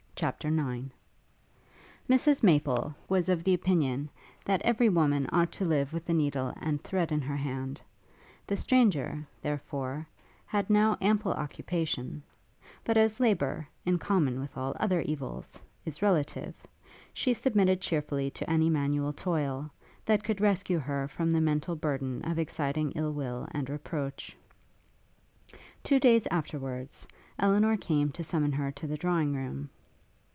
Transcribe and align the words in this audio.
CHAPTER 0.13 0.49
IX 0.49 0.89
Mrs 2.07 2.43
Maple 2.43 2.93
was 3.09 3.27
of 3.27 3.47
opinion, 3.47 4.07
that 4.45 4.61
every 4.61 4.87
woman 4.87 5.27
ought 5.31 5.51
to 5.53 5.65
live 5.65 5.91
with 5.93 6.07
a 6.07 6.13
needle 6.13 6.53
and 6.61 6.83
thread 6.83 7.11
in 7.11 7.21
her 7.21 7.37
hand; 7.37 7.81
the 8.45 8.55
stranger, 8.55 9.25
therefore, 9.41 10.05
had 10.45 10.69
now 10.69 10.95
ample 11.01 11.31
occupation; 11.33 12.21
but 12.83 12.97
as 12.97 13.19
labour, 13.19 13.67
in 13.83 13.97
common 13.97 14.39
with 14.39 14.55
all 14.55 14.75
other 14.79 15.01
evils, 15.01 15.59
is 15.85 16.03
relative, 16.03 16.55
she 17.15 17.33
submitted 17.33 17.81
cheerfully 17.81 18.29
to 18.29 18.47
any 18.47 18.69
manual 18.69 19.13
toil, 19.13 19.71
that 20.05 20.23
could 20.23 20.39
rescue 20.39 20.77
her 20.77 21.07
from 21.07 21.31
the 21.31 21.41
mental 21.41 21.75
burthen 21.75 22.23
of 22.25 22.37
exciting 22.37 22.91
ill 22.91 23.11
will 23.11 23.47
and 23.53 23.71
reproach. 23.71 24.37
Two 25.83 25.99
days 25.99 26.27
afterwards, 26.29 27.07
Elinor 27.39 27.75
came 27.75 28.11
to 28.11 28.23
summon 28.23 28.51
her 28.51 28.69
to 28.71 28.85
the 28.85 28.97
drawing 28.97 29.33
room. 29.33 29.71